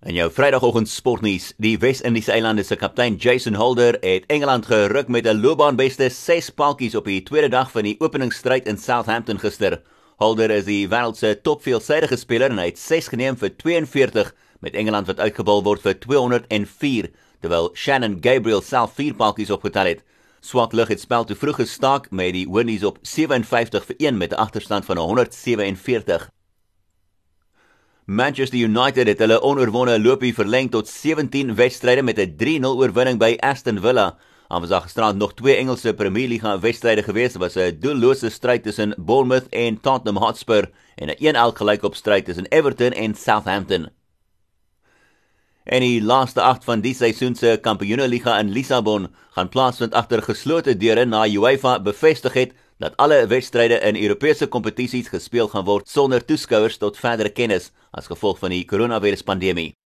In 0.00 0.16
jou 0.16 0.30
Vrydagoggend 0.32 0.88
sportnuus, 0.88 1.50
die 1.60 1.74
Wes-Indiese 1.76 2.32
eilande 2.32 2.62
se 2.64 2.76
kaptein 2.80 3.18
Jason 3.20 3.58
Holder 3.60 3.98
het 4.00 4.24
Engeland 4.32 4.64
geruk 4.66 5.10
met 5.12 5.26
'n 5.26 5.40
loopbaanbeste 5.40 6.08
6 6.08 6.48
paltjies 6.50 6.94
op 6.94 7.04
die 7.04 7.22
tweede 7.22 7.48
dag 7.48 7.70
van 7.70 7.82
die 7.82 7.96
openingsstryd 8.00 8.66
in 8.66 8.78
Southampton 8.78 9.38
gister. 9.38 9.82
Holder 10.16 10.50
is 10.50 10.64
die 10.64 10.88
wêreld 10.88 11.16
se 11.16 11.40
topveelsidige 11.42 12.16
speler 12.16 12.50
en 12.50 12.58
hy 12.58 12.64
het 12.64 12.78
6 12.78 13.08
geneem 13.08 13.36
vir 13.36 13.56
42 13.56 14.34
met 14.60 14.74
Engeland 14.74 15.06
wat 15.06 15.20
uitgebal 15.20 15.62
word 15.62 15.82
vir 15.82 15.98
204, 15.98 17.10
terwyl 17.40 17.70
Shannon 17.74 18.16
Gabriel 18.20 18.62
self 18.62 18.94
4 18.94 19.14
paltjies 19.14 19.50
opgetel 19.50 19.84
het. 19.84 20.02
Swart 20.40 20.72
lig 20.72 20.88
het 20.88 21.00
spel 21.00 21.24
te 21.24 21.34
vroeg 21.34 21.56
gestaak 21.56 22.10
met 22.10 22.32
die 22.32 22.48
Windies 22.50 22.84
op 22.84 22.98
57 23.02 23.84
vir 23.84 23.96
1 23.98 24.16
met 24.16 24.32
'n 24.32 24.40
agterstand 24.40 24.84
van 24.84 24.96
147. 24.96 26.30
Manchester 28.10 28.58
United 28.58 29.06
het 29.06 29.20
hulle 29.22 29.36
onoorwonde 29.46 29.94
loopie 30.02 30.32
verleng 30.34 30.66
tot 30.70 30.88
17 30.90 31.52
wedstryde 31.54 32.02
met 32.02 32.18
'n 32.18 32.34
3-0 32.36 32.74
oorwinning 32.82 33.18
by 33.18 33.36
Aston 33.38 33.78
Villa. 33.80 34.16
Aangesag 34.48 34.82
gisterand 34.82 35.18
nog 35.18 35.34
twee 35.34 35.56
Engelse 35.56 35.94
Premier 35.94 36.28
League 36.28 36.58
wedstryde 36.60 37.02
gewees 37.02 37.36
was 37.36 37.54
'n 37.54 37.76
doellose 37.80 38.30
stryd 38.30 38.62
tussen 38.62 38.94
Bournemouth 38.98 39.48
en 39.48 39.80
Tottenham 39.80 40.22
Hotspur 40.22 40.70
en 40.94 41.08
'n 41.08 41.16
1-1 41.18 41.56
gelykop 41.56 41.94
stryd 41.94 42.24
tussen 42.24 42.46
Everton 42.48 42.92
en 42.92 43.14
Southampton. 43.14 43.99
En 45.70 45.84
die 45.84 46.02
laaste 46.02 46.42
8 46.42 46.64
van 46.66 46.80
die 46.82 46.96
seisoen 46.98 47.36
se 47.38 47.52
Kampioenligga 47.62 48.32
in 48.42 48.48
Lissabon 48.50 49.04
gaan 49.36 49.50
plaasvind 49.54 49.94
agter 49.94 50.22
geslote 50.26 50.74
deure 50.74 51.04
na 51.06 51.20
UEFA 51.30 51.76
bevestig 51.78 52.34
het 52.34 52.56
dat 52.82 52.96
alle 52.98 53.20
wedstryde 53.30 53.78
in 53.78 54.00
Europese 54.02 54.48
kompetisies 54.50 55.12
gespeel 55.14 55.46
gaan 55.52 55.68
word 55.68 55.86
sonder 55.88 56.24
toeskouers 56.26 56.80
tot 56.82 56.98
verdere 56.98 57.30
kennis 57.30 57.70
as 57.94 58.10
gevolg 58.10 58.42
van 58.42 58.50
die 58.50 58.64
koronaviruspandemie. 58.66 59.76